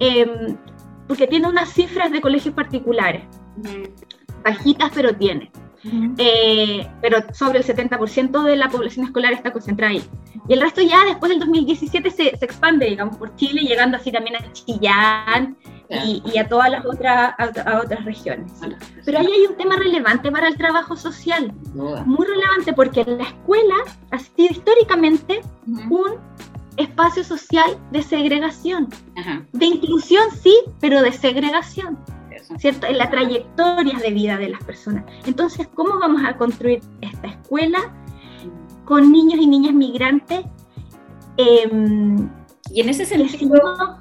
[0.00, 0.56] eh,
[1.06, 3.24] porque tiene unas cifras de colegios particulares,
[4.44, 5.50] bajitas pero tiene.
[6.18, 10.02] Eh, pero sobre el 70% de la población escolar está concentrada ahí.
[10.48, 14.12] Y el resto ya después del 2017 se, se expande, digamos, por Chile, llegando así
[14.12, 15.56] también a Chillán
[15.88, 18.52] y, a todas las otras, a, otras regiones.
[19.04, 21.52] Pero ahí hay un tema relevante para el trabajo social,
[22.06, 23.74] muy relevante porque la escuela
[24.10, 25.40] ha sido históricamente
[25.90, 26.12] un
[26.76, 28.88] espacio social de segregación,
[29.52, 31.98] de inclusión sí, pero de segregación.
[32.58, 32.86] ¿Cierto?
[32.86, 35.04] En la trayectoria de vida de las personas.
[35.26, 37.78] Entonces, ¿cómo vamos a construir esta escuela
[38.84, 40.40] con niños y niñas migrantes?
[41.36, 42.28] Em,
[42.70, 43.98] y en ese sentido,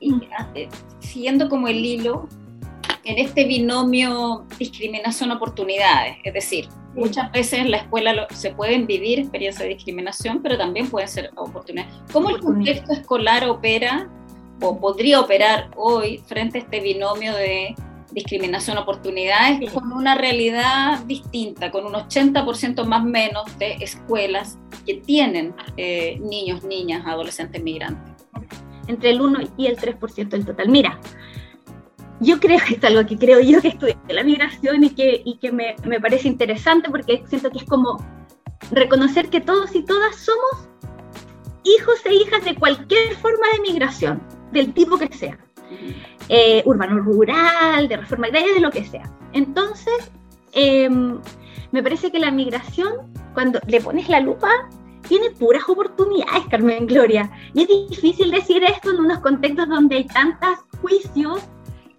[0.00, 0.14] y,
[0.54, 0.68] eh,
[1.00, 2.28] siguiendo como el hilo,
[3.04, 9.62] en este binomio discriminación-oportunidades, es decir, muchas veces en la escuela se pueden vivir experiencias
[9.62, 11.92] de discriminación, pero también pueden ser oportunidades.
[12.12, 14.08] ¿Cómo el contexto escolar opera
[14.60, 17.74] o podría operar hoy frente a este binomio de
[18.12, 25.54] discriminación oportunidades con una realidad distinta, con un 80% más menos de escuelas que tienen
[25.76, 28.12] eh, niños, niñas, adolescentes migrantes.
[28.88, 30.68] Entre el 1 y el 3% del total.
[30.68, 30.98] Mira,
[32.18, 35.36] yo creo que es algo que creo yo que estudié la migración y que, y
[35.36, 38.04] que me, me parece interesante porque siento que es como
[38.70, 40.68] reconocer que todos y todas somos
[41.64, 44.20] hijos e hijas de cualquier forma de migración,
[44.52, 45.38] del tipo que sea
[46.28, 49.10] eh, urbano-rural, de reforma agraria, de lo que sea.
[49.32, 50.10] Entonces,
[50.52, 51.18] em,
[51.72, 54.50] me parece que la migración, cuando le pones la lupa,
[55.08, 57.30] tiene puras oportunidades, Carmen Gloria.
[57.54, 61.40] Y es difícil decir esto en unos contextos donde hay tantos juicios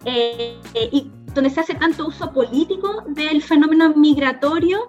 [0.04, 0.58] eh,
[0.90, 4.88] y donde se hace tanto uso político del fenómeno migratorio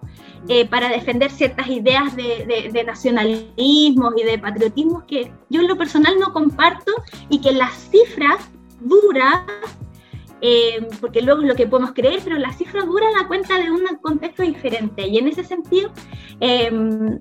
[0.50, 5.78] eh, para defender ciertas ideas de, de, nacionalismo y de patriotismo que yo en lo
[5.78, 6.92] personal no comparto
[7.30, 8.52] y que las cifras
[8.82, 9.46] dura,
[10.42, 13.72] eh, porque luego es lo que podemos creer, pero la cifra dura la cuenta de
[13.72, 15.08] un contexto diferente.
[15.08, 15.92] Y en ese sentido,
[16.42, 17.20] em,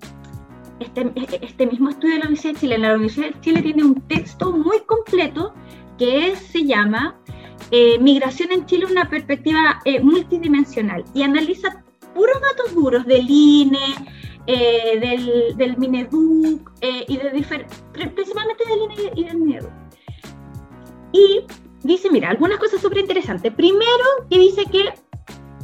[0.80, 4.00] este, este, mismo estudio de la Universidad de Chile, la Universidad de Chile tiene un
[4.08, 5.54] texto muy completo
[5.96, 7.20] que se llama
[7.70, 11.81] eh, Migración en Chile, una perspectiva eh, multidimensional, y analiza
[12.14, 13.78] puros datos duros del INE,
[14.46, 16.70] del, del, Mineduc
[17.06, 19.70] y de principalmente del INE y del Mineduc.
[21.12, 21.44] Y
[21.82, 23.52] dice, mira, algunas cosas súper interesantes.
[23.54, 24.92] Primero, que dice que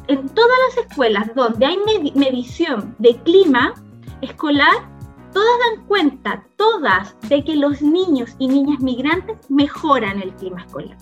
[0.08, 1.78] en todas las escuelas donde hay
[2.14, 3.74] medición de clima
[4.22, 4.88] escolar,
[5.32, 10.96] todas dan cuenta, todas, de que los niños y niñas migrantes mejoran el clima escolar.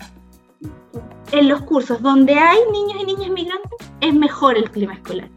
[1.31, 5.29] En los cursos donde hay niños y niñas migrantes, es mejor el clima escolar.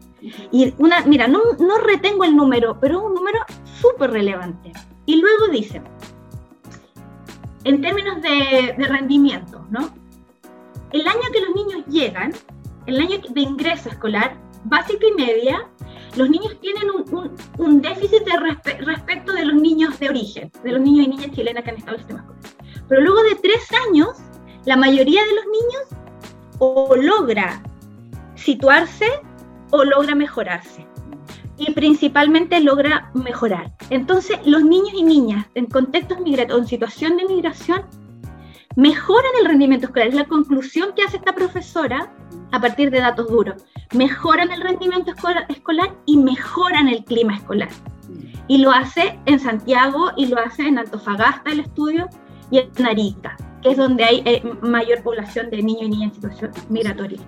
[0.51, 3.39] Y una, mira, no, no retengo el número, pero es un número
[3.81, 4.71] súper relevante.
[5.05, 5.81] Y luego dice,
[7.63, 9.93] en términos de, rendimiento, ¿no?
[10.91, 12.33] El año que los niños llegan,
[12.85, 15.67] el año de ingreso escolar, básica y media,
[16.15, 16.89] los niños tienen
[17.57, 18.23] un, déficit
[18.79, 21.97] respecto de los niños de origen, de los niños y niñas chilenas que han estado
[21.97, 22.85] en el sistema escolar.
[22.89, 24.17] Pero luego de tres años,
[24.65, 26.01] la mayoría de los niños
[26.59, 27.63] o logra
[28.43, 29.07] situarse
[29.71, 30.85] o logra mejorarse
[31.57, 33.71] y principalmente logra mejorar.
[33.89, 37.83] Entonces, los niños y niñas en contextos migratorios, en situación de migración,
[38.75, 40.07] mejoran el rendimiento escolar.
[40.07, 42.11] Es la conclusión que hace esta profesora
[42.51, 43.63] a partir de datos duros.
[43.93, 47.69] Mejoran el rendimiento escolar y mejoran el clima escolar.
[48.47, 52.09] Y lo hace en Santiago y lo hace en Antofagasta el estudio
[52.51, 56.13] y en Arica, que es donde hay eh, mayor población de niños y niñas en
[56.15, 57.19] situación migratoria.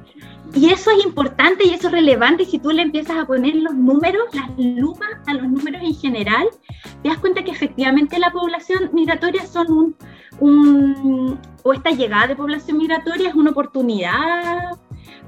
[0.54, 2.44] Y eso es importante y eso es relevante.
[2.44, 5.96] Y si tú le empiezas a poner los números, las lupas a los números en
[5.96, 6.48] general,
[7.02, 9.96] te das cuenta que efectivamente la población migratoria son un,
[10.40, 14.78] un o esta llegada de población migratoria es una oportunidad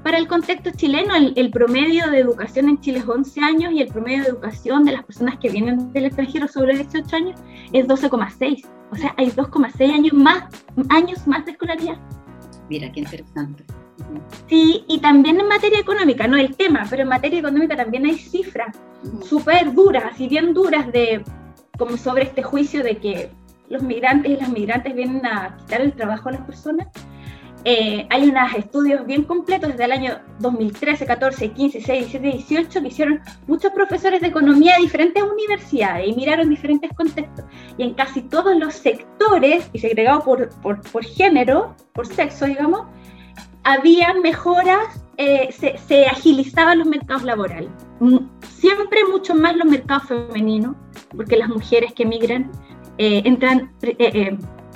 [0.02, 1.14] para el contexto chileno.
[1.14, 4.92] El, promedio de educación en Chile es 11 años y el promedio de educación de
[4.92, 7.40] las personas que vienen del extranjero sobre 18 años
[7.72, 8.66] es 12,6.
[8.90, 10.44] O sea, hay 2,6 años más,
[10.88, 11.98] años más de escolaridad.
[12.68, 13.64] Mira, qué interesante.
[14.48, 18.16] Sí, y también en materia económica, no el tema, pero en materia económica también hay
[18.16, 18.76] cifras
[19.22, 21.24] súper duras, y bien duras, de
[21.78, 23.30] como sobre este juicio de que
[23.68, 26.88] los migrantes y las migrantes vienen a quitar el trabajo a las personas.
[27.68, 32.80] Eh, hay unos estudios bien completos desde el año 2013, 14, 15, 16, 17, 18
[32.80, 37.44] que hicieron muchos profesores de economía de diferentes universidades y miraron diferentes contextos.
[37.76, 42.82] Y en casi todos los sectores, y segregado por, por, género, por sexo, digamos,
[43.64, 47.70] había mejoras, eh, se, agilizaban los mercados laborales.
[48.42, 50.76] Siempre mucho más los mercados femeninos,
[51.16, 52.48] porque las mujeres que migran
[52.98, 53.72] eh, entran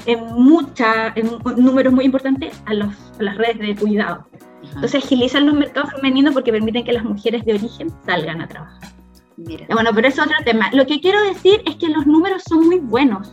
[0.06, 4.26] en, mucha, en números muy importantes a, los, las redes de cuidado.
[4.62, 8.90] Entonces agilizan los mercados femeninos porque permiten que las mujeres de origen salgan a trabajar.
[9.36, 10.70] Bueno, pero es otro tema.
[10.72, 13.32] Lo que quiero decir es que los números son muy buenos.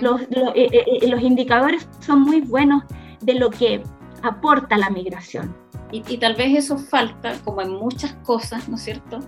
[0.00, 0.20] los,
[1.08, 2.84] los indicadores son muy buenos
[3.20, 3.82] de lo que
[4.22, 5.54] aporta la migración.
[5.92, 9.20] Y, tal vez eso falta, como en muchas cosas, ¿no es cierto?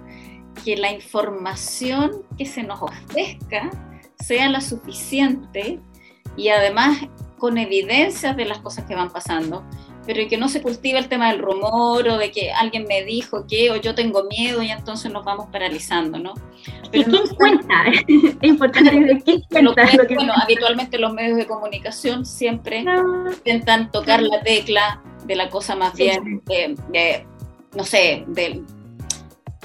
[0.65, 3.71] Que la información que se nos ofrezca
[4.19, 5.81] sea la suficiente
[6.39, 6.99] y además
[7.37, 9.65] con evidencias de las cosas que van pasando,
[10.07, 13.47] pero que no se cultiva el tema del rumor o de que alguien me dijo
[13.47, 16.33] que o yo tengo miedo y entonces nos vamos paralizando, ¿no?
[16.91, 17.85] Pero ¿Y quién cuenta?
[18.09, 19.87] es importante quién cuenta.
[20.15, 22.85] bueno, habitualmente los medios de comunicación siempre
[23.45, 26.43] intentan tocar la tecla de la cosa más bien,
[27.77, 28.65] no sé, del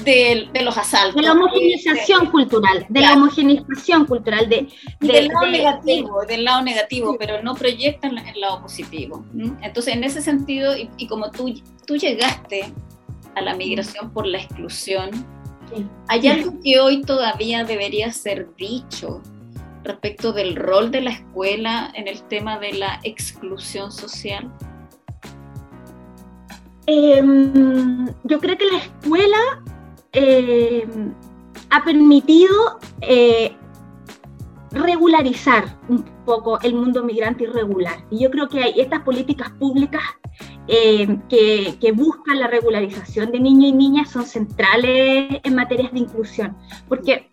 [0.01, 1.15] de, los asaltos.
[1.15, 4.67] De la homogenización cultural, de la homogenización cultural, de,
[4.99, 9.23] del lado negativo, del lado negativo, pero no proyectan el lado positivo.
[9.62, 11.53] Entonces, en ese sentido, y, como tú,
[11.86, 12.73] tú llegaste
[13.36, 15.10] a la migración por la exclusión,
[16.08, 19.21] hay algo que hoy todavía debería ser dicho
[19.84, 24.51] respecto del rol de la escuela en el tema de la exclusión social.
[26.86, 29.62] Em, yo creo que la escuela
[30.13, 30.88] eh,
[31.69, 33.56] ha permitido eh,
[34.71, 38.06] regularizar un poco el mundo migrante irregular.
[38.10, 40.02] Y yo creo que hay estas políticas públicas
[40.67, 46.58] eh, que, buscan la regularización de niños y niñas son centrales en materias de inclusión.
[46.88, 47.30] Porque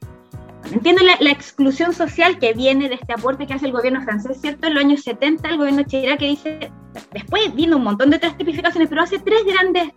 [0.73, 4.67] entiendo la, exclusión social que viene de este aporte que hace el gobierno francés, ¿cierto?
[4.67, 6.73] En los años 70 el gobierno chileno que dice,
[7.13, 9.93] después vino un montón de otras tipificaciones, pero hace tres grandes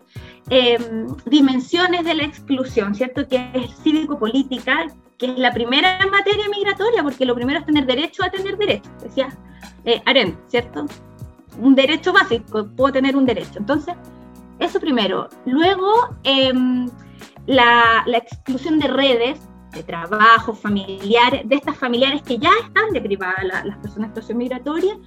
[0.49, 3.27] Em, dimensiones de la exclusión, ¿cierto?
[3.27, 8.23] Que es cívico-política, que es la primera materia migratoria, porque lo primero es tener derecho
[8.23, 9.29] a tener derecho, decía
[9.85, 10.01] eh,
[10.47, 10.85] ¿cierto?
[11.59, 13.59] Un derecho básico, puedo tener un derecho.
[13.59, 13.95] Entonces,
[14.59, 15.29] eso primero.
[15.45, 15.91] Luego,
[16.23, 16.89] em,
[17.45, 19.39] la, exclusión de redes,
[19.71, 24.97] de trabajo, familiares, de estas familiares que ya están deprivadas las personas en situación migratoria,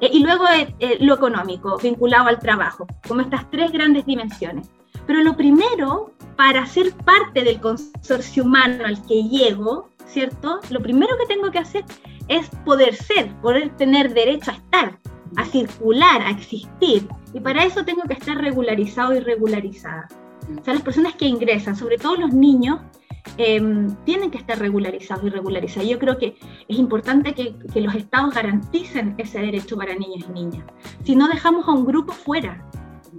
[0.00, 4.68] eh, y luego eh, eh, lo económico, vinculado al trabajo, como estas tres grandes dimensiones.
[5.10, 10.60] Pero lo primero, para ser parte del consorcio humano al que llego, ¿cierto?
[10.70, 11.84] Lo primero que tengo que hacer
[12.28, 15.00] es poder ser, poder tener derecho a estar,
[15.34, 17.08] a circular, a existir.
[17.34, 20.06] Y para eso tengo que estar regularizado y regularizada.
[20.60, 22.78] O sea, las personas que ingresan, sobre todo los niños,
[23.36, 25.88] em, tienen que estar regularizados y regularizados.
[25.88, 26.36] Yo creo que
[26.68, 30.64] es importante que, que, los estados garanticen ese derecho para niños y niñas.
[31.02, 32.64] Si no dejamos a un grupo fuera,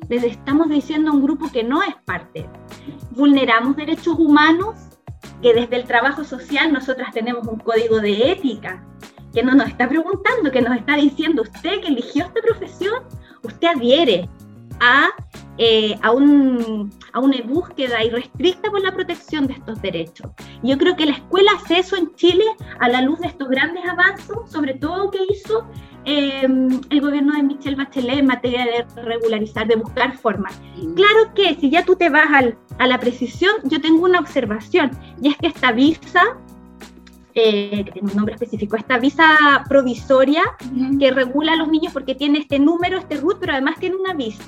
[0.10, 2.50] les estamos diciendo a un grupo que no es parte.
[3.12, 4.76] Vulneramos derechos humanos,
[5.42, 8.86] que desde el trabajo social nosotras tenemos un código de ética,
[9.34, 13.04] que no nos está preguntando, que nos está diciendo usted que eligió esta profesión,
[13.44, 14.30] usted adhiere
[14.82, 15.10] a,
[15.58, 20.30] eh, a, un, a una búsqueda irrestricta por la protección de estos derechos.
[20.64, 22.44] Yo creo que la escuela hace eso en Chile
[22.80, 25.66] a la luz de estos grandes avances, sobre todo que hizo
[26.04, 30.60] Em, el gobierno de Michelle Bachelet en materia de regularizar, de buscar formas.
[30.96, 32.28] Claro que si ya tú te vas
[32.80, 34.92] a la precisión, yo tengo una observación,
[35.22, 36.38] y es que esta visa,
[37.34, 40.44] eh, que tiene un nombre específico, esta visa provisoria
[41.00, 44.14] que regula a los niños porque tiene este número, este root, pero además tiene una
[44.14, 44.44] visa.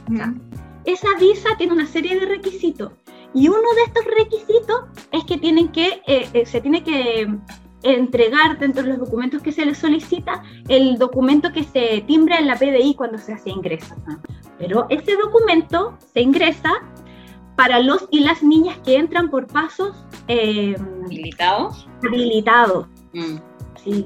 [0.86, 2.92] Esa visa tiene una serie de requisitos.
[3.34, 7.28] Y uno de estos requisitos es que tienen que, eh, eh, se tiene que
[7.84, 12.48] entregar dentro de los documentos que se les solicita el documento que se timbra en
[12.48, 13.96] la PDI cuando se hace ingreso.
[14.58, 16.72] Pero ese documento se ingresa
[17.56, 21.88] para los y las niñas que entran por pasos eh, habilitados.
[22.06, 22.88] Habilitados.
[23.14, 23.38] Mm.
[23.84, 24.06] Sí.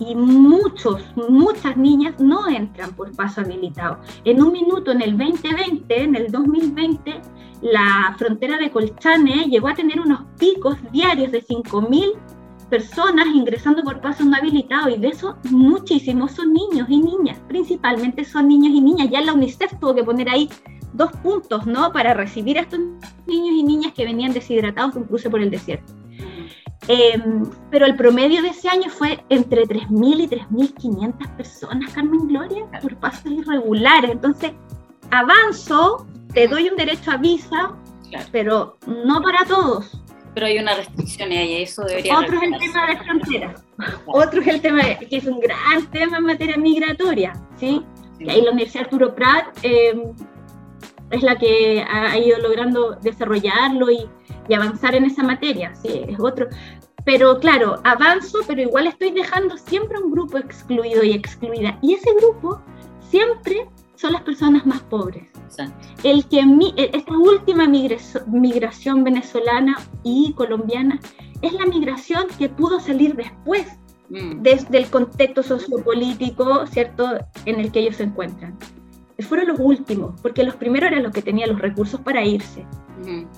[0.00, 3.98] Y muchos, muchas niñas no entran por paso habilitado.
[4.24, 7.20] En un minuto, en el 2020, en el 2020,
[7.62, 12.12] la frontera de Colchane llegó a tener unos picos diarios de 5.000
[12.68, 18.24] personas ingresando por pasos no habilitados y de eso muchísimos son niños y niñas, principalmente
[18.24, 19.10] son niños y niñas.
[19.10, 20.48] Ya la UNICEF tuvo que poner ahí
[20.94, 21.92] dos puntos, ¿no?
[21.92, 22.80] Para recibir a estos
[23.26, 25.92] niños y niñas que venían deshidratados de un cruce por el desierto.
[26.86, 32.66] Em, pero el promedio de ese año fue entre 3.000 y 3.500 personas, Carmen Gloria,
[32.80, 34.10] por pasos irregulares.
[34.10, 34.52] Entonces,
[35.10, 37.74] avanzo, te doy un derecho a visa,
[38.32, 40.04] pero no para todos
[40.34, 42.18] pero hay una restricción y ahí eso debería...
[42.18, 43.64] Otro es el tema de fronteras.
[44.06, 47.82] Otro es el tema, que es un gran tema en materia migratoria, ¿sí?
[48.18, 50.12] Y ahí la Universidad Arturo Prat em,
[51.14, 54.08] es la que ha ido logrando desarrollarlo y,
[54.48, 56.02] y, avanzar en esa materia, ¿sí?
[56.08, 56.48] Es otro.
[57.04, 61.78] Pero claro, avanzo, pero igual estoy dejando siempre un grupo excluido y excluida.
[61.82, 62.60] Y ese grupo
[63.00, 65.28] siempre son las personas más pobres.
[66.02, 70.98] El que e, esta última migración venezolana y colombiana
[71.42, 73.66] es la migración que pudo salir después
[74.08, 74.42] mm.
[74.42, 78.58] desde el contexto sociopolítico, ¿cierto?, en el que ellos se encuentran.
[79.20, 82.66] Fueron los últimos, porque los primeros eran los que tenían los recursos para irse.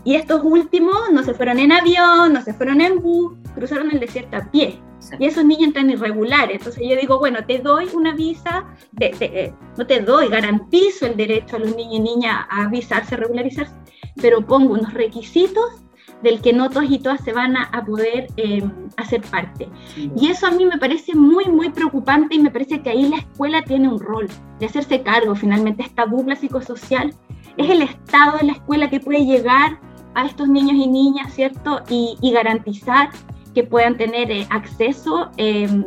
[0.05, 4.01] Y estos últimos no se fueron en avión, no se fueron en bus, cruzaron el
[4.01, 4.81] desierto a pie.
[5.19, 6.59] Y esos niños están irregulares.
[6.59, 8.67] Entonces yo digo, bueno, te doy una visa,
[9.01, 13.75] eh, no te doy, garantizo el derecho a los niños y niñas a visarse, regularizarse,
[14.21, 15.83] pero pongo unos requisitos
[16.23, 18.63] del que no todas y todas se van a, poder eh,
[18.97, 19.69] hacer parte.
[20.17, 23.19] Y eso a mí me parece muy, muy preocupante y me parece que ahí la
[23.19, 27.15] escuela tiene un rol de hacerse cargo finalmente esta dupla psicosocial.
[27.57, 29.79] Es el Estado de la escuela que puede llegar
[30.15, 31.83] a estos niños y niñas, ¿cierto?
[31.89, 33.11] Y, garantizar
[33.55, 35.85] que puedan tener eh, acceso em,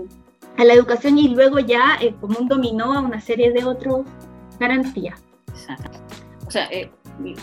[0.58, 4.02] a la educación y luego ya eh, como un dominó a una serie de otros
[4.60, 5.24] garantías.
[5.50, 6.00] Exacto.
[6.48, 6.68] O sea,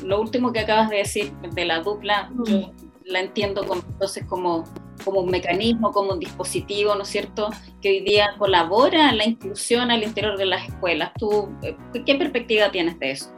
[0.05, 2.72] lo último que acabas de decir de la dupla, yo
[3.05, 4.64] la entiendo como, entonces como,
[5.05, 7.51] como un mecanismo, como un dispositivo, ¿no es cierto?,
[7.81, 11.12] que hoy día colabora en la inclusión al interior de las escuelas.
[11.18, 13.31] ¿Tú eh, qué perspectiva tienes de eso?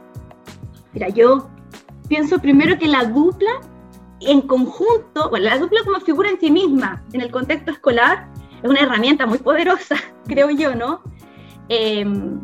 [0.93, 1.49] Mira, yo
[2.07, 3.61] pienso primero que la dupla
[4.21, 8.27] en conjunto, bueno, la dupla como figura en sí misma, en el contexto escolar,
[8.61, 9.95] es una herramienta muy poderosa,
[10.27, 11.01] creo yo, ¿no?
[11.69, 12.41] Em,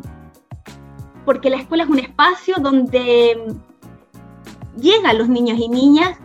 [1.24, 3.36] porque la escuela es un espacio donde
[4.80, 6.18] llega a los niños y niñas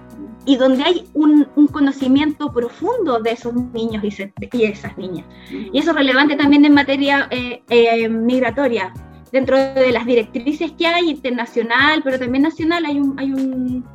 [0.46, 5.26] y donde hay un, conocimiento profundo de esos niños y, esas niñas.
[5.50, 8.94] Y eso es relevante también en materia eh, eh, migratoria.
[9.32, 13.86] Dentro de las directrices que hay, internacional, pero también nacional, hay, un, hay un,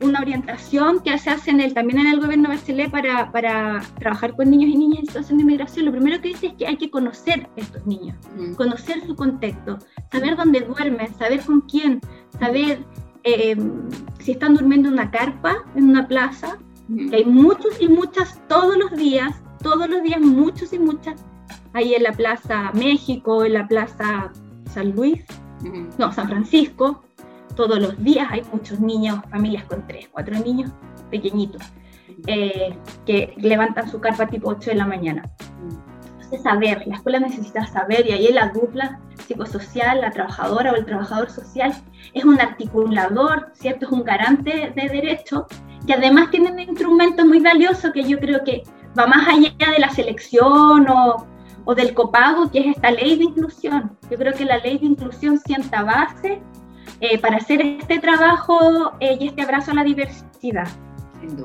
[0.00, 4.36] una orientación que se hace en el, también en el gobierno de para, para trabajar
[4.36, 5.86] con niños y niñas en situación de migración.
[5.86, 8.16] Lo primero que dice es que hay que conocer a estos niños,
[8.56, 9.78] conocer su contexto,
[10.12, 12.00] saber dónde duermen, saber con quién,
[12.38, 12.84] saber
[13.24, 13.56] eh,
[14.18, 16.58] si están durmiendo en una carpa, en una plaza,
[17.10, 21.24] que hay muchos y muchas todos los días, todos los días muchos y muchas,
[21.72, 24.32] ahí en la Plaza México, en la Plaza
[24.72, 25.24] San Luis,
[25.98, 27.04] no, San Francisco,
[27.54, 30.70] todos los días hay muchos niños, familias con tres, cuatro niños
[31.10, 31.62] pequeñitos,
[32.26, 35.30] eh, que levantan su carpa tipo 8 de la mañana.
[36.38, 41.30] Saber, la escuela necesita saber, y ahí la dupla psicosocial, la trabajadora o el trabajador
[41.30, 41.74] social,
[42.14, 43.86] es un articulador, ¿cierto?
[43.86, 45.44] Es un garante de derechos
[45.86, 48.62] y además tienen instrumentos muy valiosos que yo creo que
[48.98, 51.26] va más allá de la selección o,
[51.64, 53.96] o del copago, que es esta ley de inclusión.
[54.10, 56.42] Yo creo que la ley de inclusión sienta base
[57.00, 60.68] eh, para hacer este trabajo eh, y este abrazo a la diversidad.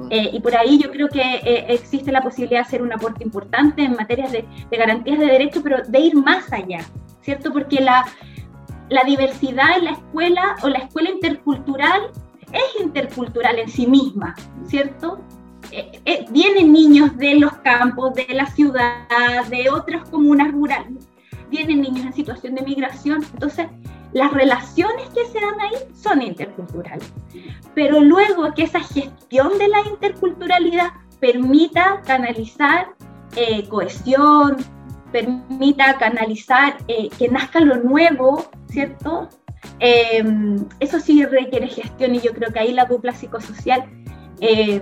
[0.09, 3.83] Eh, y por ahí yo creo que existe la posibilidad de hacer un aporte importante
[3.83, 6.79] en materia de, garantías de derechos, pero de ir más allá.
[7.25, 7.51] ¿cierto?
[7.51, 8.05] Porque la,
[8.89, 12.11] la diversidad en la escuela o la escuela intercultural
[12.53, 14.35] es intercultural en sí misma,
[14.67, 15.19] ¿cierto?
[15.71, 21.09] Eh, eh, vienen niños de los campos, de la ciudad, de otras comunas rurales,
[21.49, 23.67] vienen niños en situación de migración, entonces
[24.15, 27.11] las relaciones que se dan ahí son interculturales.
[27.73, 32.93] Pero luego que esa gestión de la interculturalidad permita canalizar
[33.35, 34.55] eh, cohesión,
[35.11, 39.27] permita canalizar, eh, que nazca lo nuevo, ¿cierto?
[39.79, 43.83] Em, eso sí requiere gestión y yo creo que ahí la dupla psicosocial
[44.39, 44.81] eh,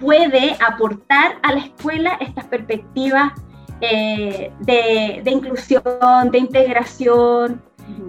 [0.00, 3.32] puede aportar a la escuela estas perspectivas
[3.80, 5.82] de, inclusión,
[6.30, 7.60] de integración,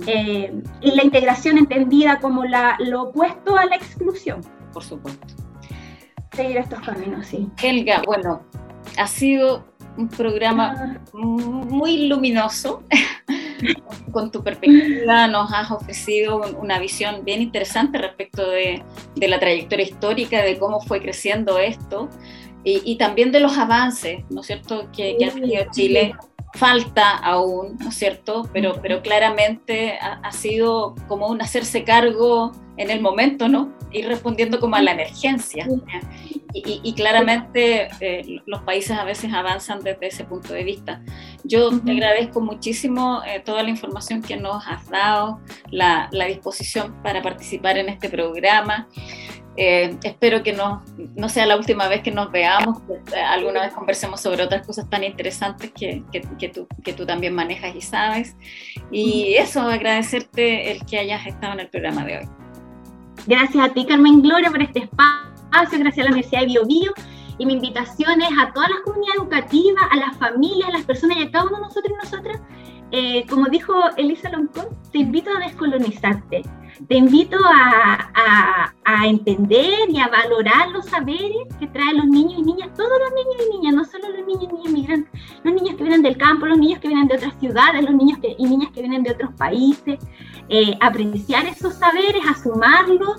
[0.07, 4.41] y la integración entendida como la, lo opuesto a la exclusión.
[4.71, 5.27] Por supuesto.
[6.33, 7.47] Seguir estos caminos, sí.
[7.61, 8.41] Helga, bueno,
[8.97, 9.65] ha sido
[9.97, 12.83] un programa muy luminoso.
[14.11, 18.83] Con tu perspectiva nos has ofrecido una visión bien interesante respecto de,
[19.15, 22.09] la trayectoria histórica, de cómo fue creciendo esto
[22.65, 26.13] y, también de los avances, ¿no es cierto?, que, ha tenido Chile.
[26.53, 32.89] Falta aún, ¿no es cierto?, pero, pero claramente ha, sido como un hacerse cargo en
[32.89, 33.73] el momento, ¿no?
[33.91, 35.67] Ir respondiendo como a la emergencia.
[36.55, 41.01] Y, claramente eh, los países a veces avanzan desde ese punto de vista.
[41.43, 45.41] Yo te agradezco muchísimo eh, toda la información que nos has dado,
[45.71, 48.87] la, disposición para participar en este programa.
[49.55, 50.83] Eh, espero que no,
[51.15, 54.89] no sea la última vez que nos veamos, que alguna vez conversemos sobre otras cosas
[54.89, 58.35] tan interesantes que, que, que, tú, que tú también manejas y sabes.
[58.91, 62.29] Y eso, agradecerte el que hayas estado en el programa de hoy.
[63.27, 65.33] Gracias a ti, Carmen Gloria, por este espacio
[65.71, 66.93] gracias a la Universidad de Bio, Bio
[67.37, 71.17] y mi invitación es a todas las comunidades educativas, a las familias, a las personas
[71.17, 72.41] y a cada uno de nosotros y nosotras.
[72.95, 76.43] Eh, como dijo Elisa Loncón, te invito a descolonizarte,
[76.87, 82.35] te invito a, a, a, entender y a valorar los saberes que traen los niños
[82.37, 85.53] y niñas, todos los niños y niñas, no solo los niños y niñas migrantes, los
[85.55, 88.45] niños que vienen del campo, los niños que vienen de otras ciudades, los niños y
[88.45, 89.97] niñas que vienen de otros países,
[90.49, 93.17] eh, apreciar esos saberes, a sumarlos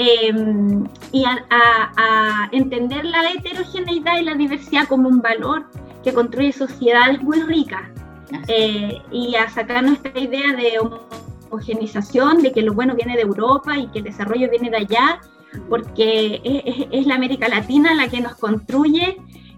[0.00, 5.68] Em, y a, entender la heterogeneidad y la diversidad como un valor
[6.04, 7.82] que construye sociedades muy ricas
[8.48, 10.78] eh, y a sacar nuestra idea de
[11.50, 15.20] homogenización, de que lo bueno viene de Europa y que el desarrollo viene de allá,
[15.68, 16.40] porque
[16.92, 19.16] es, la América Latina la que nos construye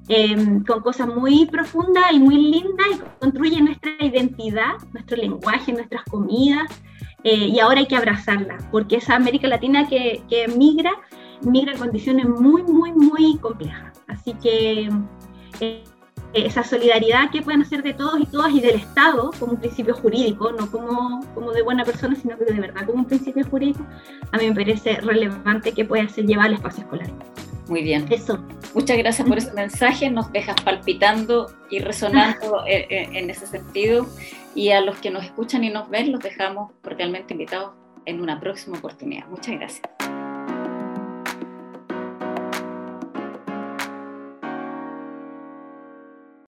[0.09, 6.05] em, con cosas muy profundas y muy lindas y construye nuestra identidad, nuestro lenguaje, nuestras
[6.05, 6.71] comidas,
[7.25, 10.23] eh, y ahora hay que abrazarla, porque esa América Latina que,
[10.57, 10.93] migra,
[11.43, 14.01] migra en condiciones muy, muy, muy complejas.
[14.09, 14.89] Así que
[15.61, 15.85] eh,
[16.33, 19.95] esa solidaridad que pueden hacer de todos y todas y del Estado como un principio
[19.95, 23.85] jurídico, no como, como de buena persona, sino que de verdad como un principio jurídico,
[24.33, 27.11] a mí me parece relevante que pueda ser llevar al espacio escolar.
[27.68, 28.07] Muy bien.
[28.11, 28.45] Eso.
[28.74, 34.07] Muchas gracias por ese mensaje, nos dejas palpitando y resonando en ese sentido.
[34.55, 37.72] Y a los que nos escuchan y nos ven, los dejamos cordialmente invitados
[38.07, 39.26] en una próxima oportunidad.
[39.28, 39.83] Muchas gracias.